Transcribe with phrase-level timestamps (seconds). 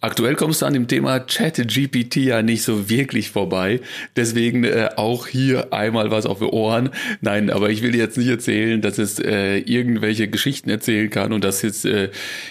[0.00, 3.80] Aktuell kommst du an dem Thema Chat-GPT ja nicht so wirklich vorbei.
[4.14, 6.90] Deswegen äh, auch hier einmal was auf die Ohren.
[7.20, 11.32] Nein, aber ich will dir jetzt nicht erzählen, dass es äh, irgendwelche Geschichten erzählen kann
[11.32, 12.10] und dass jetzt, äh,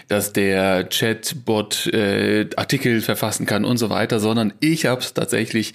[0.09, 5.73] dass der Chatbot äh, Artikel verfassen kann und so weiter, sondern ich habe es tatsächlich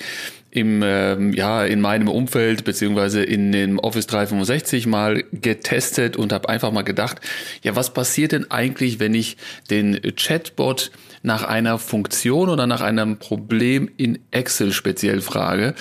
[0.53, 6.49] im ähm, ja in meinem Umfeld beziehungsweise in dem Office 365 mal getestet und habe
[6.51, 7.21] einfach mal gedacht,
[7.63, 9.39] ja was passiert denn eigentlich, wenn ich
[9.71, 10.91] den Chatbot
[11.23, 15.75] nach einer Funktion oder nach einem Problem in Excel speziell frage?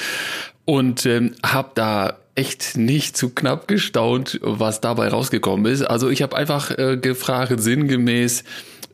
[0.63, 5.84] Und ähm, habe da echt nicht zu knapp gestaunt, was dabei rausgekommen ist.
[5.84, 8.44] Also ich habe einfach äh, gefragt sinngemäß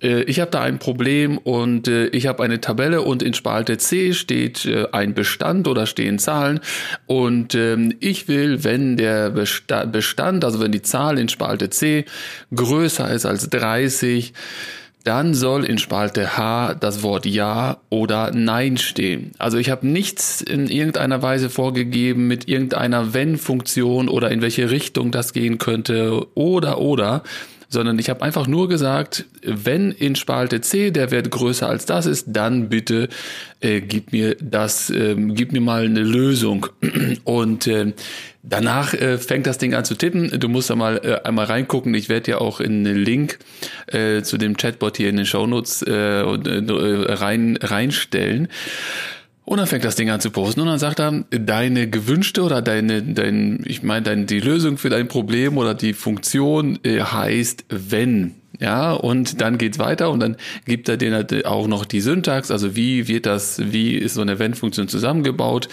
[0.01, 3.77] äh, ich habe da ein Problem und äh, ich habe eine Tabelle und in Spalte
[3.77, 6.59] C steht äh, ein Bestand oder stehen Zahlen
[7.05, 12.05] und ähm, ich will, wenn der Bestand, also wenn die Zahl in Spalte C
[12.53, 14.33] größer ist als 30,
[15.07, 19.31] dann soll in Spalte H das Wort Ja oder Nein stehen.
[19.37, 25.11] Also ich habe nichts in irgendeiner Weise vorgegeben mit irgendeiner Wenn-Funktion oder in welche Richtung
[25.11, 27.23] das gehen könnte oder oder,
[27.69, 32.05] sondern ich habe einfach nur gesagt, wenn in Spalte C der Wert größer als das
[32.05, 33.09] ist, dann bitte
[33.59, 36.67] äh, gib mir das, äh, gib mir mal eine Lösung.
[37.23, 37.93] Und äh,
[38.43, 40.39] danach äh, fängt das Ding an zu tippen.
[40.39, 41.93] Du musst da mal äh, einmal reingucken.
[41.93, 43.39] Ich werde dir auch in den Link
[43.87, 48.47] äh, zu dem Chatbot hier in den Shownotes äh, äh, rein reinstellen.
[49.47, 50.59] Und dann fängt das Ding an zu posten.
[50.59, 54.89] Und dann sagt er, deine gewünschte oder deine, dein, ich meine, deine, die Lösung für
[54.89, 58.35] dein Problem oder die Funktion äh, heißt wenn.
[58.59, 62.75] Ja, und dann geht's weiter und dann gibt er dir auch noch die Syntax, also
[62.75, 65.69] wie wird das, wie ist so eine Wenn-Funktion zusammengebaut?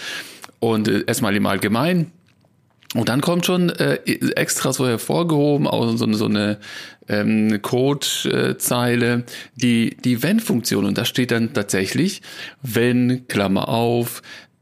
[0.59, 2.11] Und äh, erstmal im Allgemeinen
[2.95, 3.95] und dann kommt schon äh,
[4.35, 6.57] extra so hervorgehoben, auch so, so eine
[7.07, 9.23] ähm, Code-Zeile,
[9.55, 10.85] die, die Wenn-Funktion.
[10.85, 12.21] Und da steht dann tatsächlich,
[12.61, 14.21] wenn, Klammer auf,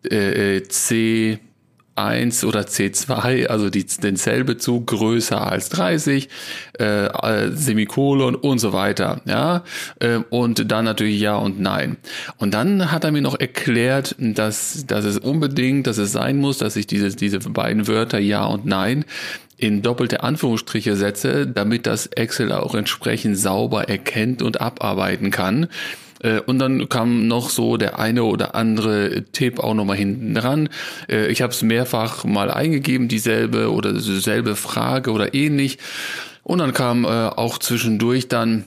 [0.10, 1.40] äh, äh C,
[1.96, 6.30] 1 oder C2, also die, den Zellbezug größer als 30,
[6.80, 9.64] äh, äh, Semikolon und so weiter, ja,
[10.00, 11.98] äh, und dann natürlich Ja und Nein.
[12.38, 16.58] Und dann hat er mir noch erklärt, dass, dass es unbedingt, dass es sein muss,
[16.58, 19.06] dass ich diese, diese beiden Wörter Ja und Nein
[19.58, 25.68] in doppelte Anführungsstriche setze, damit das Excel auch entsprechend sauber erkennt und abarbeiten kann.
[26.24, 30.70] Äh, und dann kam noch so der eine oder andere Tipp auch nochmal hinten dran.
[31.08, 35.78] Äh, ich habe es mehrfach mal eingegeben, dieselbe oder dieselbe Frage oder ähnlich.
[36.42, 38.66] Und dann kam äh, auch zwischendurch dann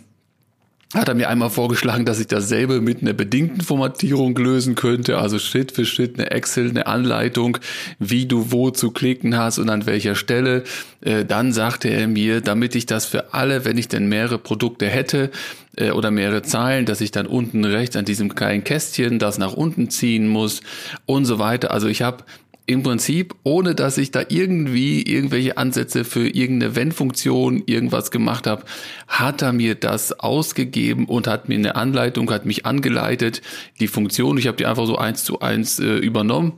[0.96, 5.38] hat er mir einmal vorgeschlagen, dass ich dasselbe mit einer bedingten Formatierung lösen könnte, also
[5.38, 7.58] Schritt für Schritt eine Excel, eine Anleitung,
[7.98, 10.64] wie du wo zu klicken hast und an welcher Stelle.
[11.02, 14.86] Äh, dann sagte er mir, damit ich das für alle, wenn ich denn mehrere Produkte
[14.86, 15.30] hätte
[15.76, 19.52] äh, oder mehrere Zeilen, dass ich dann unten rechts an diesem kleinen Kästchen das nach
[19.52, 20.62] unten ziehen muss
[21.04, 21.70] und so weiter.
[21.70, 22.24] Also ich habe
[22.66, 28.64] im Prinzip, ohne dass ich da irgendwie irgendwelche Ansätze für irgendeine Wenn-Funktion irgendwas gemacht habe,
[29.06, 33.40] hat er mir das ausgegeben und hat mir eine Anleitung, hat mich angeleitet,
[33.78, 36.54] die Funktion, ich habe die einfach so eins zu eins äh, übernommen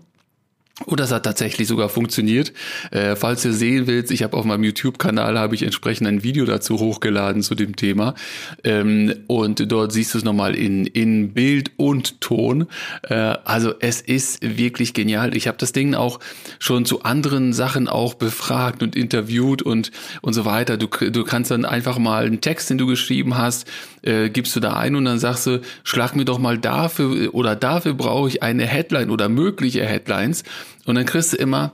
[0.87, 2.53] und das hat tatsächlich sogar funktioniert.
[2.93, 6.45] Äh, falls ihr sehen willst, ich habe auf meinem YouTube-Kanal habe ich entsprechend ein Video
[6.45, 8.15] dazu hochgeladen zu dem Thema.
[8.63, 12.69] Ähm, und dort siehst du es nochmal in, in Bild und Ton.
[13.03, 15.37] Äh, also es ist wirklich genial.
[15.37, 16.21] Ich habe das Ding auch
[16.61, 19.91] schon zu anderen Sachen auch befragt und interviewt und,
[20.23, 20.77] und so weiter.
[20.77, 23.67] Du, du kannst dann einfach mal einen Text, den du geschrieben hast,
[24.03, 27.57] äh, gibst du da ein und dann sagst du, schlag mir doch mal dafür oder
[27.57, 30.45] dafür brauche ich eine Headline oder mögliche Headlines.
[30.87, 31.73] Und dann kriegst du immer,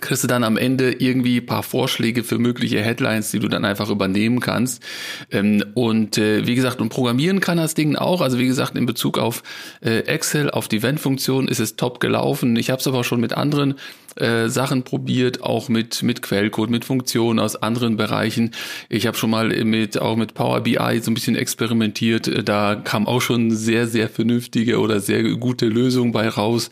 [0.00, 3.90] kriegst du dann am Ende irgendwie paar Vorschläge für mögliche Headlines, die du dann einfach
[3.90, 4.82] übernehmen kannst.
[5.30, 8.20] Ähm, und äh, wie gesagt, und programmieren kann das Ding auch.
[8.20, 9.42] Also wie gesagt, in Bezug auf
[9.82, 12.56] äh, Excel, auf die Wenn-Funktion ist es top gelaufen.
[12.56, 13.74] Ich habe es aber schon mit anderen
[14.16, 18.52] äh, Sachen probiert, auch mit mit Quellcode, mit Funktionen aus anderen Bereichen.
[18.88, 22.48] Ich habe schon mal mit auch mit Power BI so ein bisschen experimentiert.
[22.48, 26.70] Da kam auch schon sehr sehr vernünftige oder sehr gute Lösungen bei raus.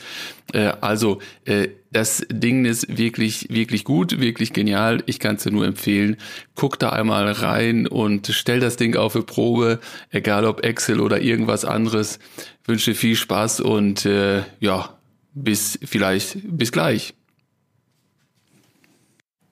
[0.81, 1.19] Also
[1.93, 5.03] das Ding ist wirklich wirklich gut, wirklich genial.
[5.07, 6.17] Ich kann es dir nur empfehlen.
[6.55, 9.81] Guck da einmal rein und stell das Ding auf für Probe,
[10.11, 12.19] egal ob Excel oder irgendwas anderes.
[12.65, 14.99] wünsche viel Spaß und äh, ja,
[15.35, 17.15] bis vielleicht bis gleich.